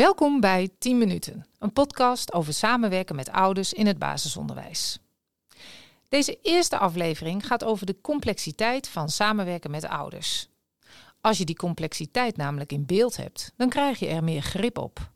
Welkom 0.00 0.40
bij 0.40 0.68
10 0.78 0.98
Minuten, 0.98 1.46
een 1.58 1.72
podcast 1.72 2.32
over 2.32 2.52
samenwerken 2.52 3.16
met 3.16 3.30
ouders 3.30 3.72
in 3.72 3.86
het 3.86 3.98
basisonderwijs. 3.98 4.98
Deze 6.08 6.38
eerste 6.42 6.78
aflevering 6.78 7.46
gaat 7.46 7.64
over 7.64 7.86
de 7.86 8.00
complexiteit 8.00 8.88
van 8.88 9.08
samenwerken 9.08 9.70
met 9.70 9.84
ouders. 9.84 10.48
Als 11.20 11.38
je 11.38 11.44
die 11.44 11.56
complexiteit 11.56 12.36
namelijk 12.36 12.72
in 12.72 12.86
beeld 12.86 13.16
hebt, 13.16 13.52
dan 13.56 13.68
krijg 13.68 13.98
je 13.98 14.06
er 14.06 14.24
meer 14.24 14.42
grip 14.42 14.78
op. 14.78 15.10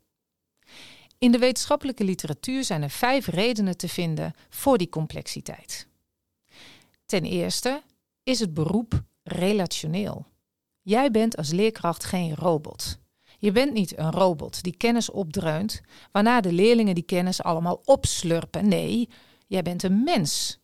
In 1.19 1.33
de 1.33 1.39
wetenschappelijke 1.39 2.05
literatuur 2.05 2.65
zijn 2.65 2.83
er 2.83 2.91
vijf 2.91 3.27
redenen 3.27 3.77
te 3.77 3.89
vinden 3.89 4.35
voor 4.49 4.79
die 4.79 4.89
complexiteit. 4.89 5.87
Ten 7.07 7.25
eerste 7.25 7.83
is 8.23 8.41
het 8.41 8.55
beroep 8.55 9.03
relationeel. 9.23 10.27
Jij 10.83 11.11
bent 11.11 11.37
als 11.37 11.51
leerkracht 11.51 12.05
geen 12.05 12.35
robot. 12.35 13.03
Je 13.45 13.53
bent 13.53 13.73
niet 13.73 13.99
een 13.99 14.11
robot 14.11 14.63
die 14.63 14.77
kennis 14.77 15.11
opdreunt, 15.11 15.81
waarna 16.13 16.41
de 16.41 16.53
leerlingen 16.53 16.95
die 16.95 17.05
kennis 17.05 17.43
allemaal 17.43 17.81
opslurpen. 17.85 18.69
Nee, 18.69 19.09
jij 19.47 19.63
bent 19.63 19.83
een 19.83 20.03
mens. 20.03 20.59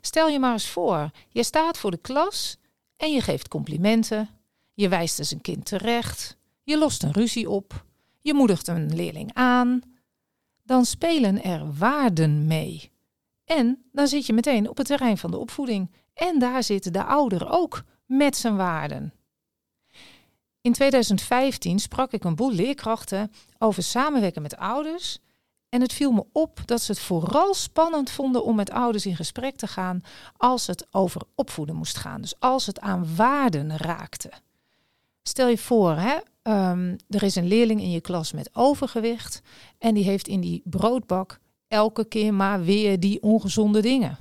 Stel 0.00 0.28
je 0.28 0.38
maar 0.38 0.52
eens 0.52 0.68
voor, 0.68 1.10
je 1.28 1.42
staat 1.42 1.78
voor 1.78 1.90
de 1.90 1.96
klas 1.96 2.56
en 2.96 3.12
je 3.12 3.20
geeft 3.20 3.48
complimenten, 3.48 4.28
je 4.74 4.88
wijst 4.88 5.18
eens 5.18 5.30
een 5.30 5.40
kind 5.40 5.64
terecht, 5.64 6.36
je 6.62 6.78
lost 6.78 7.02
een 7.02 7.12
ruzie 7.12 7.50
op, 7.50 7.84
je 8.20 8.34
moedigt 8.34 8.68
een 8.68 8.94
leerling 8.94 9.30
aan. 9.34 9.80
Dan 10.62 10.84
spelen 10.84 11.42
er 11.42 11.74
waarden 11.74 12.46
mee. 12.46 12.90
En 13.44 13.84
dan 13.92 14.08
zit 14.08 14.26
je 14.26 14.32
meteen 14.32 14.68
op 14.68 14.76
het 14.76 14.86
terrein 14.86 15.18
van 15.18 15.30
de 15.30 15.38
opvoeding. 15.38 15.90
En 16.14 16.38
daar 16.38 16.62
zit 16.62 16.92
de 16.92 17.04
ouder 17.04 17.50
ook 17.50 17.82
met 18.06 18.36
zijn 18.36 18.56
waarden. 18.56 19.12
In 20.64 20.72
2015 20.72 21.78
sprak 21.78 22.12
ik 22.12 22.24
een 22.24 22.34
boel 22.34 22.52
leerkrachten 22.52 23.32
over 23.58 23.82
samenwerken 23.82 24.42
met 24.42 24.56
ouders. 24.56 25.18
En 25.68 25.80
het 25.80 25.92
viel 25.92 26.12
me 26.12 26.24
op 26.32 26.60
dat 26.64 26.82
ze 26.82 26.92
het 26.92 27.00
vooral 27.00 27.54
spannend 27.54 28.10
vonden 28.10 28.44
om 28.44 28.56
met 28.56 28.70
ouders 28.70 29.06
in 29.06 29.16
gesprek 29.16 29.56
te 29.56 29.66
gaan 29.66 30.00
als 30.36 30.66
het 30.66 30.86
over 30.90 31.22
opvoeden 31.34 31.74
moest 31.76 31.96
gaan. 31.96 32.20
Dus 32.20 32.34
als 32.38 32.66
het 32.66 32.80
aan 32.80 33.16
waarden 33.16 33.76
raakte. 33.76 34.30
Stel 35.22 35.48
je 35.48 35.58
voor, 35.58 35.96
hè, 35.96 36.16
um, 36.70 36.96
er 37.08 37.22
is 37.22 37.34
een 37.34 37.48
leerling 37.48 37.80
in 37.80 37.90
je 37.90 38.00
klas 38.00 38.32
met 38.32 38.50
overgewicht 38.52 39.42
en 39.78 39.94
die 39.94 40.04
heeft 40.04 40.28
in 40.28 40.40
die 40.40 40.62
broodbak 40.64 41.38
elke 41.68 42.04
keer 42.04 42.34
maar 42.34 42.62
weer 42.62 43.00
die 43.00 43.22
ongezonde 43.22 43.80
dingen. 43.80 44.18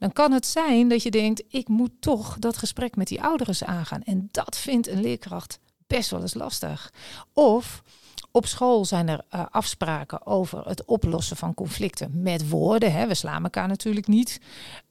Dan 0.00 0.12
kan 0.12 0.32
het 0.32 0.46
zijn 0.46 0.88
dat 0.88 1.02
je 1.02 1.10
denkt, 1.10 1.42
ik 1.48 1.68
moet 1.68 1.90
toch 2.00 2.38
dat 2.38 2.56
gesprek 2.56 2.96
met 2.96 3.08
die 3.08 3.22
ouders 3.22 3.64
aangaan. 3.64 4.02
En 4.02 4.28
dat 4.30 4.58
vindt 4.58 4.88
een 4.88 5.00
leerkracht 5.00 5.58
best 5.86 6.10
wel 6.10 6.20
eens 6.20 6.34
lastig. 6.34 6.92
Of 7.32 7.82
op 8.30 8.46
school 8.46 8.84
zijn 8.84 9.08
er 9.08 9.24
uh, 9.34 9.46
afspraken 9.50 10.26
over 10.26 10.68
het 10.68 10.84
oplossen 10.84 11.36
van 11.36 11.54
conflicten 11.54 12.22
met 12.22 12.48
woorden. 12.48 12.92
Hè. 12.92 13.06
We 13.06 13.14
slaan 13.14 13.42
elkaar 13.42 13.68
natuurlijk 13.68 14.06
niet. 14.06 14.40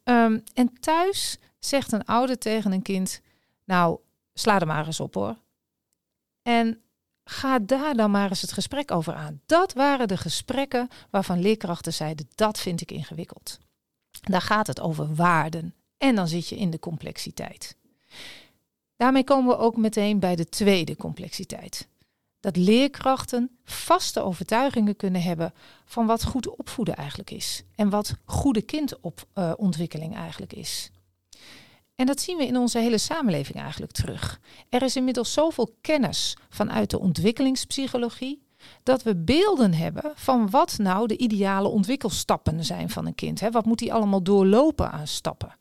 Um, 0.03 0.43
en 0.53 0.79
thuis 0.79 1.37
zegt 1.59 1.91
een 1.91 2.05
ouder 2.05 2.37
tegen 2.37 2.71
een 2.71 2.81
kind: 2.81 3.21
Nou, 3.65 3.99
sla 4.33 4.59
er 4.59 4.67
maar 4.67 4.85
eens 4.85 4.99
op 4.99 5.13
hoor. 5.13 5.35
En 6.41 6.81
ga 7.23 7.59
daar 7.59 7.95
dan 7.95 8.11
maar 8.11 8.29
eens 8.29 8.41
het 8.41 8.51
gesprek 8.51 8.91
over 8.91 9.13
aan. 9.13 9.41
Dat 9.45 9.73
waren 9.73 10.07
de 10.07 10.17
gesprekken 10.17 10.87
waarvan 11.09 11.41
leerkrachten 11.41 11.93
zeiden: 11.93 12.29
Dat 12.35 12.59
vind 12.59 12.81
ik 12.81 12.91
ingewikkeld. 12.91 13.59
Daar 14.21 14.41
gaat 14.41 14.67
het 14.67 14.79
over 14.79 15.15
waarden. 15.15 15.73
En 15.97 16.15
dan 16.15 16.27
zit 16.27 16.47
je 16.47 16.57
in 16.57 16.69
de 16.69 16.79
complexiteit. 16.79 17.75
Daarmee 18.95 19.23
komen 19.23 19.49
we 19.49 19.57
ook 19.57 19.77
meteen 19.77 20.19
bij 20.19 20.35
de 20.35 20.49
tweede 20.49 20.95
complexiteit. 20.95 21.87
Dat 22.39 22.55
leerkrachten 22.55 23.57
vaste 23.63 24.21
overtuigingen 24.21 24.95
kunnen 24.95 25.21
hebben 25.21 25.53
van 25.85 26.05
wat 26.05 26.23
goed 26.23 26.57
opvoeden 26.57 26.95
eigenlijk 26.95 27.31
is. 27.31 27.63
En 27.75 27.89
wat 27.89 28.15
goede 28.25 28.61
kindontwikkeling 28.61 30.15
eigenlijk 30.15 30.53
is. 30.53 30.91
En 31.95 32.05
dat 32.05 32.21
zien 32.21 32.37
we 32.37 32.45
in 32.45 32.57
onze 32.57 32.79
hele 32.79 32.97
samenleving 32.97 33.57
eigenlijk 33.57 33.91
terug. 33.91 34.39
Er 34.69 34.81
is 34.81 34.95
inmiddels 34.95 35.33
zoveel 35.33 35.75
kennis 35.81 36.37
vanuit 36.49 36.89
de 36.89 36.99
ontwikkelingspsychologie 36.99 38.41
dat 38.83 39.03
we 39.03 39.15
beelden 39.15 39.73
hebben 39.73 40.11
van 40.15 40.49
wat 40.49 40.77
nou 40.77 41.07
de 41.07 41.17
ideale 41.17 41.67
ontwikkelstappen 41.67 42.65
zijn 42.65 42.89
van 42.89 43.05
een 43.05 43.15
kind. 43.15 43.39
Hè? 43.39 43.51
Wat 43.51 43.65
moet 43.65 43.79
hij 43.79 43.91
allemaal 43.91 44.23
doorlopen 44.23 44.91
aan 44.91 45.07
stappen? 45.07 45.55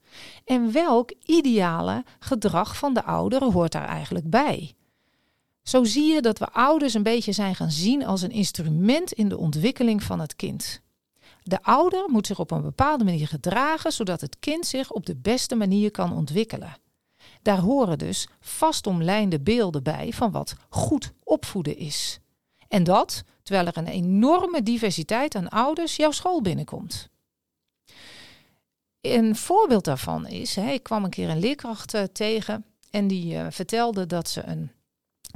En 0.45 0.73
welk 0.73 1.13
ideale 1.25 2.05
gedrag 2.19 2.77
van 2.77 2.95
de 2.95 3.05
ouder 3.05 3.45
hoort 3.45 3.73
daar 3.73 3.89
eigenlijk 3.89 4.31
bij? 4.31 4.73
Zo 5.63 5.85
zie 5.85 6.15
je 6.15 6.23
dat 6.23 6.39
we 6.39 6.53
ouders 6.53 6.95
een 6.95 7.03
beetje 7.03 7.33
zijn 7.33 7.55
gaan 7.55 7.71
zien 7.71 8.07
als 8.07 8.23
een 8.23 8.31
instrument 8.31 9.13
in 9.13 9.29
de 9.29 9.39
ontwikkeling 9.39 10.03
van 10.03 10.21
het 10.21 10.37
kind. 10.37 10.81
De 11.43 11.63
ouder 11.63 12.05
moet 12.07 12.27
zich 12.27 12.39
op 12.39 12.51
een 12.51 12.63
bepaalde 12.63 13.05
manier 13.05 13.29
gedragen, 13.29 13.93
zodat 13.93 14.21
het 14.21 14.37
kind 14.39 14.67
zich 14.67 14.91
op 14.91 15.07
de 15.07 15.17
beste 15.17 15.55
manier 15.55 15.91
kan 15.91 16.13
ontwikkelen. 16.13 16.77
Daar 17.43 17.59
horen 17.59 17.99
dus 17.99 18.29
vastomlijnde 18.41 19.41
beelden 19.41 19.83
bij 19.83 20.13
van 20.13 20.31
wat 20.31 20.55
goed 20.69 21.13
opvoeden 21.25 21.77
is. 21.77 22.21
En 22.69 22.85
dat 22.85 23.25
terwijl 23.43 23.67
er 23.67 23.77
een 23.77 23.87
enorme 23.87 24.63
diversiteit 24.63 25.35
aan 25.35 25.49
ouders 25.49 25.97
jouw 25.97 26.11
school 26.11 26.43
binnenkomt. 26.43 27.09
Een 29.01 29.37
voorbeeld 29.37 29.85
daarvan 29.85 30.27
is, 30.27 30.57
hè, 30.57 30.71
ik 30.71 30.83
kwam 30.83 31.05
een 31.05 31.11
keer 31.11 31.29
een 31.29 31.39
leerkracht 31.39 31.95
uh, 31.95 32.03
tegen 32.03 32.65
en 32.91 33.09
die 33.09 33.35
uh, 33.35 33.47
vertelde 33.51 34.07
dat 34.07 34.29
ze 34.29 34.43
een 34.43 34.73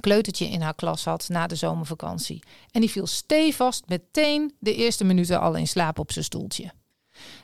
kleutertje 0.00 0.47
in 0.47 0.60
haar 0.60 0.75
klas 0.75 1.04
had 1.04 1.28
na 1.28 1.47
de 1.47 1.54
zomervakantie. 1.54 2.42
En 2.71 2.81
die 2.81 2.91
viel 2.91 3.06
stevast 3.06 3.88
meteen 3.88 4.54
de 4.59 4.75
eerste 4.75 5.04
minuten 5.04 5.41
al 5.41 5.54
in 5.54 5.69
slaap 5.69 5.98
op 5.98 6.12
zijn 6.12 6.25
stoeltje. 6.25 6.72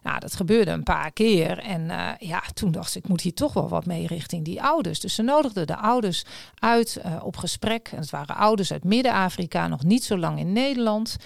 Nou, 0.02 0.18
dat 0.20 0.36
gebeurde 0.36 0.70
een 0.70 0.82
paar 0.82 1.12
keer. 1.12 1.58
En 1.58 1.80
uh, 1.80 2.10
ja, 2.18 2.42
toen 2.54 2.70
dacht 2.70 2.94
ik, 2.94 3.02
ik 3.02 3.08
moet 3.08 3.20
hier 3.20 3.34
toch 3.34 3.52
wel 3.52 3.68
wat 3.68 3.86
mee 3.86 4.06
richting 4.06 4.44
die 4.44 4.62
ouders. 4.62 5.00
Dus 5.00 5.14
ze 5.14 5.22
nodigden 5.22 5.66
de 5.66 5.76
ouders 5.76 6.24
uit 6.54 7.00
uh, 7.04 7.24
op 7.24 7.36
gesprek. 7.36 7.88
En 7.88 7.98
het 7.98 8.10
waren 8.10 8.36
ouders 8.36 8.72
uit 8.72 8.84
Midden-Afrika, 8.84 9.68
nog 9.68 9.84
niet 9.84 10.04
zo 10.04 10.18
lang 10.18 10.38
in 10.38 10.52
Nederland. 10.52 11.16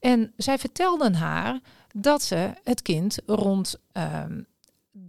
En 0.00 0.32
zij 0.36 0.58
vertelden 0.58 1.14
haar 1.14 1.60
dat 1.94 2.22
ze 2.22 2.52
het 2.64 2.82
kind 2.82 3.18
rond 3.26 3.76
uh, 3.96 4.24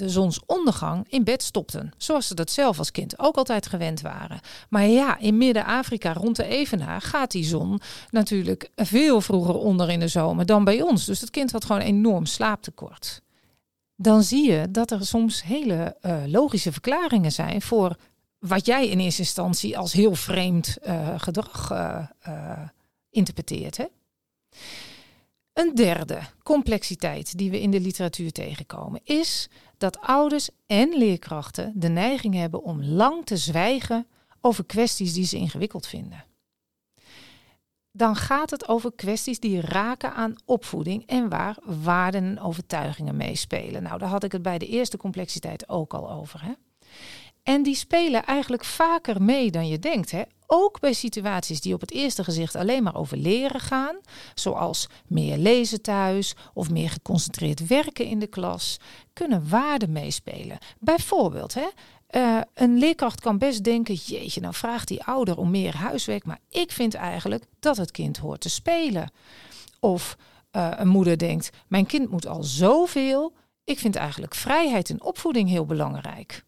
de 0.03 0.09
zonsondergang 0.09 1.05
in 1.09 1.23
bed 1.23 1.43
stopten. 1.43 1.91
Zoals 1.97 2.27
ze 2.27 2.35
dat 2.35 2.51
zelf 2.51 2.77
als 2.77 2.91
kind 2.91 3.19
ook 3.19 3.35
altijd 3.35 3.67
gewend 3.67 4.01
waren. 4.01 4.39
Maar 4.69 4.85
ja, 4.85 5.17
in 5.17 5.37
Midden-Afrika 5.37 6.13
rond 6.13 6.35
de 6.35 6.45
Evenaar 6.45 7.01
gaat 7.01 7.31
die 7.31 7.43
zon 7.43 7.79
natuurlijk 8.09 8.69
veel 8.75 9.21
vroeger 9.21 9.55
onder 9.55 9.89
in 9.89 9.99
de 9.99 10.07
zomer 10.07 10.45
dan 10.45 10.63
bij 10.63 10.81
ons. 10.81 11.05
Dus 11.05 11.21
het 11.21 11.29
kind 11.29 11.51
had 11.51 11.65
gewoon 11.65 11.81
enorm 11.81 12.25
slaaptekort. 12.25 13.21
Dan 13.95 14.23
zie 14.23 14.51
je 14.51 14.71
dat 14.71 14.91
er 14.91 15.05
soms 15.05 15.43
hele 15.43 15.97
uh, 16.01 16.23
logische 16.25 16.71
verklaringen 16.71 17.31
zijn 17.31 17.61
voor 17.61 17.95
wat 18.39 18.65
jij 18.65 18.87
in 18.87 18.99
eerste 18.99 19.21
instantie 19.21 19.77
als 19.77 19.93
heel 19.93 20.15
vreemd 20.15 20.77
uh, 20.87 21.13
gedrag 21.17 21.71
uh, 21.71 22.59
interpreteert. 23.09 23.77
Hè? 23.77 23.85
Een 25.53 25.75
derde 25.75 26.19
complexiteit 26.43 27.37
die 27.37 27.51
we 27.51 27.61
in 27.61 27.71
de 27.71 27.79
literatuur 27.79 28.31
tegenkomen 28.31 29.01
is 29.03 29.49
dat 29.77 29.99
ouders 29.99 30.49
en 30.65 30.97
leerkrachten 30.97 31.71
de 31.75 31.87
neiging 31.87 32.35
hebben 32.35 32.63
om 32.63 32.83
lang 32.83 33.25
te 33.25 33.37
zwijgen 33.37 34.07
over 34.41 34.65
kwesties 34.65 35.13
die 35.13 35.25
ze 35.25 35.37
ingewikkeld 35.37 35.87
vinden. 35.87 36.25
Dan 37.91 38.15
gaat 38.15 38.49
het 38.49 38.67
over 38.67 38.93
kwesties 38.93 39.39
die 39.39 39.61
raken 39.61 40.13
aan 40.13 40.35
opvoeding 40.45 41.05
en 41.05 41.29
waar 41.29 41.57
waarden 41.63 42.23
en 42.23 42.39
overtuigingen 42.39 43.17
meespelen. 43.17 43.83
Nou, 43.83 43.97
daar 43.97 44.09
had 44.09 44.23
ik 44.23 44.31
het 44.31 44.41
bij 44.41 44.57
de 44.57 44.67
eerste 44.67 44.97
complexiteit 44.97 45.69
ook 45.69 45.93
al 45.93 46.11
over. 46.11 46.43
Hè? 46.43 46.53
En 47.43 47.63
die 47.63 47.75
spelen 47.75 48.25
eigenlijk 48.25 48.65
vaker 48.65 49.21
mee 49.21 49.51
dan 49.51 49.67
je 49.67 49.79
denkt. 49.79 50.11
Hè? 50.11 50.21
Ook 50.47 50.79
bij 50.79 50.93
situaties 50.93 51.61
die 51.61 51.73
op 51.73 51.81
het 51.81 51.91
eerste 51.91 52.23
gezicht 52.23 52.55
alleen 52.55 52.83
maar 52.83 52.95
over 52.95 53.17
leren 53.17 53.59
gaan, 53.59 53.95
zoals 54.33 54.89
meer 55.07 55.37
lezen 55.37 55.81
thuis 55.81 56.35
of 56.53 56.69
meer 56.69 56.89
geconcentreerd 56.89 57.67
werken 57.67 58.05
in 58.05 58.19
de 58.19 58.27
klas, 58.27 58.79
kunnen 59.13 59.49
waarden 59.49 59.91
meespelen. 59.91 60.57
Bijvoorbeeld, 60.79 61.53
hè, 61.53 61.67
uh, 62.11 62.41
een 62.53 62.77
leerkracht 62.77 63.19
kan 63.19 63.37
best 63.37 63.63
denken: 63.63 63.93
jeetje, 63.93 64.41
nou 64.41 64.53
vraagt 64.53 64.87
die 64.87 65.03
ouder 65.03 65.37
om 65.37 65.49
meer 65.49 65.77
huiswerk, 65.77 66.25
maar 66.25 66.39
ik 66.49 66.71
vind 66.71 66.93
eigenlijk 66.93 67.45
dat 67.59 67.77
het 67.77 67.91
kind 67.91 68.17
hoort 68.17 68.41
te 68.41 68.49
spelen. 68.49 69.11
Of 69.79 70.17
uh, 70.51 70.71
een 70.75 70.87
moeder 70.87 71.17
denkt: 71.17 71.49
mijn 71.67 71.85
kind 71.85 72.09
moet 72.09 72.27
al 72.27 72.43
zoveel, 72.43 73.33
ik 73.63 73.79
vind 73.79 73.95
eigenlijk 73.95 74.35
vrijheid 74.35 74.89
in 74.89 75.03
opvoeding 75.03 75.49
heel 75.49 75.65
belangrijk. 75.65 76.43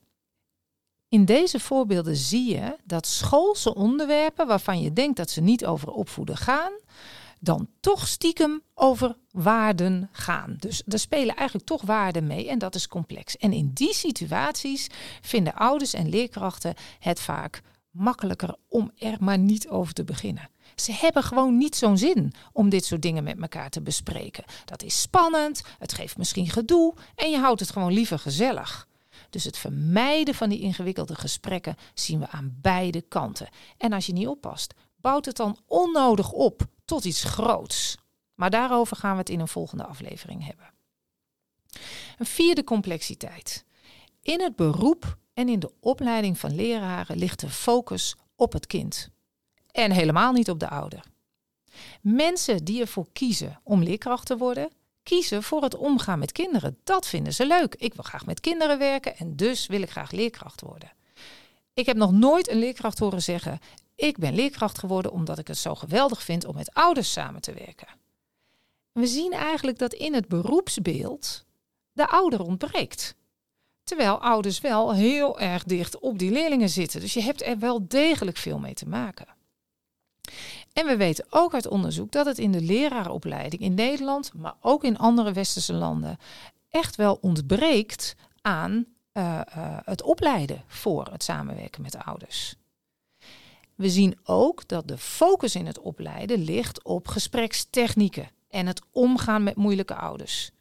In 1.15 1.25
deze 1.25 1.59
voorbeelden 1.59 2.15
zie 2.15 2.55
je 2.55 2.75
dat 2.83 3.07
schoolse 3.07 3.75
onderwerpen 3.75 4.47
waarvan 4.47 4.81
je 4.81 4.93
denkt 4.93 5.17
dat 5.17 5.29
ze 5.29 5.41
niet 5.41 5.65
over 5.65 5.91
opvoeden 5.91 6.37
gaan, 6.37 6.71
dan 7.39 7.67
toch 7.79 8.07
stiekem 8.07 8.61
over 8.73 9.17
waarden 9.31 10.09
gaan. 10.11 10.55
Dus 10.59 10.83
er 10.87 10.99
spelen 10.99 11.35
eigenlijk 11.35 11.67
toch 11.67 11.81
waarden 11.81 12.27
mee 12.27 12.49
en 12.49 12.59
dat 12.59 12.75
is 12.75 12.87
complex. 12.87 13.37
En 13.37 13.53
in 13.53 13.71
die 13.73 13.93
situaties 13.93 14.87
vinden 15.21 15.53
ouders 15.53 15.93
en 15.93 16.09
leerkrachten 16.09 16.73
het 16.99 17.19
vaak 17.19 17.61
makkelijker 17.91 18.55
om 18.67 18.91
er 18.97 19.17
maar 19.19 19.39
niet 19.39 19.69
over 19.69 19.93
te 19.93 20.03
beginnen. 20.03 20.49
Ze 20.75 20.91
hebben 20.91 21.23
gewoon 21.23 21.57
niet 21.57 21.75
zo'n 21.75 21.97
zin 21.97 22.33
om 22.51 22.69
dit 22.69 22.85
soort 22.85 23.01
dingen 23.01 23.23
met 23.23 23.41
elkaar 23.41 23.69
te 23.69 23.81
bespreken. 23.81 24.43
Dat 24.65 24.83
is 24.83 25.01
spannend, 25.01 25.61
het 25.79 25.93
geeft 25.93 26.17
misschien 26.17 26.49
gedoe 26.49 26.93
en 27.15 27.29
je 27.29 27.37
houdt 27.37 27.59
het 27.59 27.71
gewoon 27.71 27.93
liever 27.93 28.19
gezellig. 28.19 28.87
Dus 29.29 29.43
het 29.43 29.57
vermijden 29.57 30.35
van 30.35 30.49
die 30.49 30.59
ingewikkelde 30.59 31.15
gesprekken 31.15 31.75
zien 31.93 32.19
we 32.19 32.27
aan 32.27 32.57
beide 32.61 33.01
kanten. 33.01 33.49
En 33.77 33.93
als 33.93 34.05
je 34.05 34.13
niet 34.13 34.27
oppast, 34.27 34.73
bouwt 34.95 35.25
het 35.25 35.35
dan 35.35 35.57
onnodig 35.65 36.31
op 36.31 36.65
tot 36.85 37.05
iets 37.05 37.23
groots. 37.23 37.97
Maar 38.35 38.49
daarover 38.49 38.97
gaan 38.97 39.11
we 39.11 39.17
het 39.17 39.29
in 39.29 39.39
een 39.39 39.47
volgende 39.47 39.85
aflevering 39.85 40.45
hebben. 40.45 40.73
Een 42.17 42.25
vierde 42.25 42.63
complexiteit. 42.63 43.65
In 44.21 44.41
het 44.41 44.55
beroep 44.55 45.17
en 45.33 45.49
in 45.49 45.59
de 45.59 45.71
opleiding 45.79 46.37
van 46.37 46.55
leraren 46.55 47.17
ligt 47.17 47.39
de 47.39 47.49
focus 47.49 48.15
op 48.35 48.53
het 48.53 48.67
kind. 48.67 49.09
En 49.71 49.91
helemaal 49.91 50.31
niet 50.31 50.49
op 50.49 50.59
de 50.59 50.69
ouder. 50.69 51.03
Mensen 52.01 52.63
die 52.63 52.81
ervoor 52.81 53.07
kiezen 53.13 53.59
om 53.63 53.83
leerkracht 53.83 54.25
te 54.25 54.37
worden, 54.37 54.69
kiezen 55.05 55.43
voor 55.43 55.61
het 55.61 55.75
omgaan 55.75 56.19
met 56.19 56.31
kinderen. 56.31 56.77
Dat 56.83 57.07
vinden 57.07 57.33
ze 57.33 57.45
leuk. 57.45 57.75
Ik 57.75 57.93
wil 57.93 58.03
graag 58.03 58.25
met 58.25 58.39
kinderen 58.39 58.77
werken 58.77 59.17
en 59.17 59.35
dus 59.35 59.67
wil 59.67 59.81
ik 59.81 59.89
graag 59.89 60.11
leerkracht 60.11 60.61
worden. 60.61 60.91
Ik 61.73 61.85
heb 61.85 61.97
nog 61.97 62.11
nooit 62.11 62.49
een 62.49 62.59
leerkracht 62.59 62.99
horen 62.99 63.21
zeggen: 63.21 63.59
Ik 63.95 64.17
ben 64.17 64.35
leerkracht 64.35 64.79
geworden 64.79 65.11
omdat 65.11 65.37
ik 65.37 65.47
het 65.47 65.57
zo 65.57 65.75
geweldig 65.75 66.23
vind 66.23 66.45
om 66.45 66.55
met 66.55 66.73
ouders 66.73 67.11
samen 67.11 67.41
te 67.41 67.53
werken. 67.53 67.87
We 68.91 69.07
zien 69.07 69.31
eigenlijk 69.31 69.77
dat 69.77 69.93
in 69.93 70.13
het 70.13 70.27
beroepsbeeld 70.27 71.45
de 71.91 72.07
ouder 72.07 72.41
ontbreekt. 72.41 73.15
Terwijl 73.83 74.21
ouders 74.21 74.59
wel 74.59 74.93
heel 74.93 75.39
erg 75.39 75.63
dicht 75.63 75.99
op 75.99 76.19
die 76.19 76.31
leerlingen 76.31 76.69
zitten. 76.69 76.99
Dus 76.99 77.13
je 77.13 77.21
hebt 77.21 77.41
er 77.41 77.59
wel 77.59 77.87
degelijk 77.87 78.37
veel 78.37 78.59
mee 78.59 78.73
te 78.73 78.87
maken. 78.87 79.27
En 80.75 80.85
we 80.85 80.97
weten 80.97 81.25
ook 81.29 81.53
uit 81.53 81.67
onderzoek 81.67 82.11
dat 82.11 82.25
het 82.25 82.37
in 82.37 82.51
de 82.51 82.61
lerarenopleiding 82.61 83.61
in 83.61 83.73
Nederland, 83.73 84.33
maar 84.33 84.55
ook 84.61 84.83
in 84.83 84.97
andere 84.97 85.33
westerse 85.33 85.73
landen, 85.73 86.17
echt 86.69 86.95
wel 86.95 87.17
ontbreekt 87.21 88.15
aan 88.41 88.85
uh, 89.13 89.41
uh, 89.57 89.77
het 89.85 90.01
opleiden 90.01 90.63
voor 90.67 91.07
het 91.11 91.23
samenwerken 91.23 91.81
met 91.81 91.91
de 91.91 92.03
ouders. 92.03 92.55
We 93.75 93.89
zien 93.89 94.17
ook 94.23 94.67
dat 94.67 94.87
de 94.87 94.97
focus 94.97 95.55
in 95.55 95.65
het 95.65 95.79
opleiden 95.79 96.43
ligt 96.43 96.83
op 96.83 97.07
gesprekstechnieken 97.07 98.29
en 98.49 98.67
het 98.67 98.81
omgaan 98.91 99.43
met 99.43 99.55
moeilijke 99.55 99.95
ouders. 99.95 100.51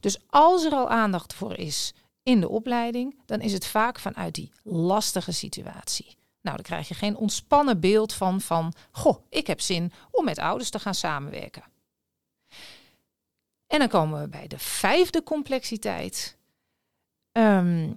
Dus 0.00 0.18
als 0.26 0.64
er 0.64 0.72
al 0.72 0.88
aandacht 0.88 1.34
voor 1.34 1.56
is 1.58 1.92
in 2.22 2.40
de 2.40 2.48
opleiding, 2.48 3.20
dan 3.26 3.40
is 3.40 3.52
het 3.52 3.66
vaak 3.66 3.98
vanuit 3.98 4.34
die 4.34 4.52
lastige 4.62 5.32
situatie. 5.32 6.16
Nou, 6.42 6.56
dan 6.56 6.64
krijg 6.64 6.88
je 6.88 6.94
geen 6.94 7.16
ontspannen 7.16 7.80
beeld 7.80 8.12
van, 8.12 8.40
van, 8.40 8.72
goh, 8.90 9.18
ik 9.28 9.46
heb 9.46 9.60
zin 9.60 9.92
om 10.10 10.24
met 10.24 10.38
ouders 10.38 10.70
te 10.70 10.78
gaan 10.78 10.94
samenwerken. 10.94 11.62
En 13.66 13.78
dan 13.78 13.88
komen 13.88 14.20
we 14.20 14.28
bij 14.28 14.46
de 14.46 14.58
vijfde 14.58 15.22
complexiteit. 15.22 16.36
Um, 17.32 17.96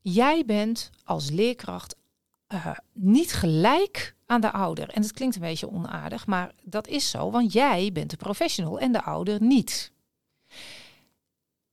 jij 0.00 0.44
bent 0.44 0.90
als 1.04 1.30
leerkracht 1.30 1.96
uh, 2.48 2.76
niet 2.92 3.32
gelijk 3.32 4.16
aan 4.26 4.40
de 4.40 4.52
ouder. 4.52 4.88
En 4.88 5.02
het 5.02 5.12
klinkt 5.12 5.34
een 5.34 5.40
beetje 5.40 5.70
onaardig, 5.70 6.26
maar 6.26 6.52
dat 6.62 6.86
is 6.86 7.10
zo, 7.10 7.30
want 7.30 7.52
jij 7.52 7.90
bent 7.92 8.10
de 8.10 8.16
professional 8.16 8.78
en 8.78 8.92
de 8.92 9.02
ouder 9.02 9.42
niet. 9.42 9.92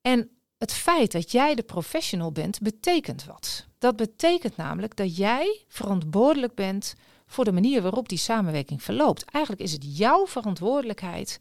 En 0.01 0.36
het 0.57 0.73
feit 0.73 1.11
dat 1.11 1.31
jij 1.31 1.55
de 1.55 1.63
professional 1.63 2.31
bent, 2.31 2.59
betekent 2.59 3.25
wat. 3.25 3.65
Dat 3.77 3.95
betekent 3.95 4.57
namelijk 4.57 4.95
dat 4.95 5.17
jij 5.17 5.65
verantwoordelijk 5.67 6.55
bent 6.55 6.95
voor 7.25 7.45
de 7.45 7.51
manier 7.51 7.81
waarop 7.81 8.09
die 8.09 8.17
samenwerking 8.17 8.83
verloopt. 8.83 9.25
Eigenlijk 9.25 9.63
is 9.63 9.71
het 9.71 9.97
jouw 9.97 10.27
verantwoordelijkheid 10.27 11.39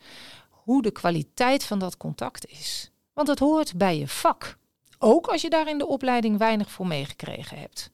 hoe 0.50 0.82
de 0.82 0.90
kwaliteit 0.90 1.64
van 1.64 1.78
dat 1.78 1.96
contact 1.96 2.46
is. 2.46 2.90
Want 3.12 3.28
het 3.28 3.38
hoort 3.38 3.76
bij 3.76 3.98
je 3.98 4.08
vak. 4.08 4.58
Ook 4.98 5.26
als 5.26 5.42
je 5.42 5.50
daar 5.50 5.68
in 5.68 5.78
de 5.78 5.86
opleiding 5.86 6.38
weinig 6.38 6.70
voor 6.70 6.86
meegekregen 6.86 7.58
hebt. 7.58 7.90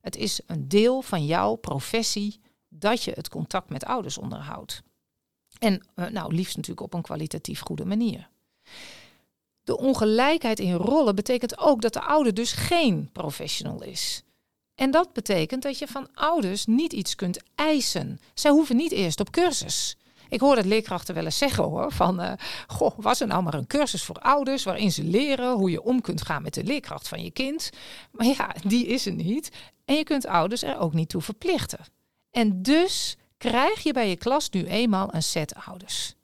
Het 0.00 0.16
is 0.16 0.40
een 0.46 0.68
deel 0.68 1.02
van 1.02 1.26
jouw 1.26 1.54
professie 1.54 2.40
dat 2.68 3.02
je 3.02 3.12
het 3.14 3.28
contact 3.28 3.70
met 3.70 3.84
ouders 3.84 4.18
onderhoudt. 4.18 4.82
En 5.58 5.86
eh, 5.94 6.06
nou, 6.06 6.34
liefst 6.34 6.56
natuurlijk 6.56 6.86
op 6.86 6.94
een 6.94 7.02
kwalitatief 7.02 7.60
goede 7.60 7.84
manier. 7.84 8.28
De 9.66 9.78
ongelijkheid 9.78 10.60
in 10.60 10.74
rollen 10.74 11.14
betekent 11.14 11.58
ook 11.58 11.80
dat 11.80 11.92
de 11.92 12.00
ouder 12.00 12.34
dus 12.34 12.52
geen 12.52 13.10
professional 13.12 13.82
is. 13.82 14.22
En 14.74 14.90
dat 14.90 15.12
betekent 15.12 15.62
dat 15.62 15.78
je 15.78 15.86
van 15.86 16.08
ouders 16.14 16.66
niet 16.66 16.92
iets 16.92 17.14
kunt 17.14 17.42
eisen. 17.54 18.20
Zij 18.34 18.50
hoeven 18.50 18.76
niet 18.76 18.92
eerst 18.92 19.20
op 19.20 19.30
cursus. 19.30 19.96
Ik 20.28 20.40
hoor 20.40 20.56
het 20.56 20.66
leerkrachten 20.66 21.14
wel 21.14 21.24
eens 21.24 21.38
zeggen 21.38 21.64
hoor, 21.64 21.92
van 21.92 22.20
uh, 22.20 22.32
goh, 22.66 22.92
was 22.96 23.20
er 23.20 23.26
nou 23.26 23.42
maar 23.42 23.54
een 23.54 23.66
cursus 23.66 24.02
voor 24.02 24.18
ouders 24.18 24.64
waarin 24.64 24.92
ze 24.92 25.04
leren 25.04 25.52
hoe 25.52 25.70
je 25.70 25.82
om 25.82 26.00
kunt 26.00 26.22
gaan 26.22 26.42
met 26.42 26.54
de 26.54 26.64
leerkracht 26.64 27.08
van 27.08 27.22
je 27.22 27.30
kind. 27.30 27.70
Maar 28.10 28.26
ja, 28.26 28.54
die 28.66 28.86
is 28.86 29.06
er 29.06 29.14
niet. 29.14 29.50
En 29.84 29.94
je 29.94 30.04
kunt 30.04 30.26
ouders 30.26 30.62
er 30.62 30.78
ook 30.78 30.92
niet 30.92 31.08
toe 31.08 31.22
verplichten. 31.22 31.84
En 32.30 32.62
dus 32.62 33.16
krijg 33.38 33.82
je 33.82 33.92
bij 33.92 34.08
je 34.08 34.16
klas 34.16 34.50
nu 34.50 34.64
eenmaal 34.66 35.14
een 35.14 35.22
set 35.22 35.54
ouders 35.54 36.15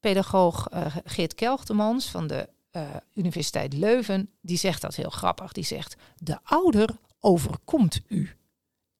pedagoog 0.00 0.68
uh, 0.72 0.96
Geert 1.04 1.34
Kelchtemans 1.34 2.10
van 2.10 2.26
de 2.26 2.48
uh, 2.72 2.82
Universiteit 3.14 3.72
Leuven, 3.72 4.30
die 4.40 4.56
zegt 4.58 4.80
dat 4.80 4.94
heel 4.94 5.10
grappig. 5.10 5.52
Die 5.52 5.64
zegt, 5.64 5.96
de 6.18 6.38
ouder 6.42 6.96
overkomt 7.20 8.00
u. 8.08 8.30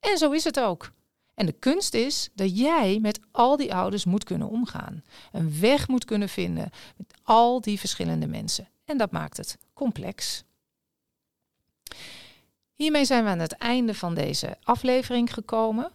En 0.00 0.18
zo 0.18 0.30
is 0.30 0.44
het 0.44 0.60
ook. 0.60 0.92
En 1.34 1.46
de 1.46 1.52
kunst 1.52 1.94
is 1.94 2.28
dat 2.34 2.58
jij 2.58 2.98
met 3.00 3.20
al 3.30 3.56
die 3.56 3.74
ouders 3.74 4.04
moet 4.04 4.24
kunnen 4.24 4.48
omgaan. 4.48 5.04
Een 5.32 5.60
weg 5.60 5.88
moet 5.88 6.04
kunnen 6.04 6.28
vinden 6.28 6.70
met 6.96 7.14
al 7.22 7.60
die 7.60 7.78
verschillende 7.78 8.26
mensen. 8.26 8.68
En 8.84 8.98
dat 8.98 9.10
maakt 9.10 9.36
het 9.36 9.58
complex. 9.72 10.44
Hiermee 12.74 13.04
zijn 13.04 13.24
we 13.24 13.30
aan 13.30 13.38
het 13.38 13.52
einde 13.52 13.94
van 13.94 14.14
deze 14.14 14.56
aflevering 14.62 15.34
gekomen. 15.34 15.90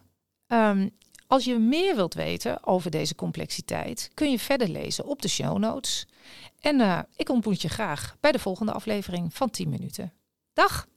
Um, 0.48 0.92
als 1.32 1.46
je 1.46 1.58
meer 1.58 1.96
wilt 1.96 2.14
weten 2.14 2.66
over 2.66 2.92
deze 2.92 3.16
complexiteit, 3.16 4.12
kun 4.14 4.32
je 4.32 4.40
verder 4.40 4.68
lezen 4.68 5.06
op 5.06 5.22
de 5.22 5.28
show 5.28 5.58
notes. 5.58 6.08
En 6.60 6.82
eh, 6.82 7.00
ik 7.16 7.30
ontmoet 7.30 7.62
je 7.62 7.70
graag 7.70 8.16
bij 8.20 8.32
de 8.32 8.40
volgende 8.40 8.72
aflevering 8.72 9.34
van 9.34 9.50
10 9.50 9.70
minuten. 9.70 10.14
Dag! 10.54 10.88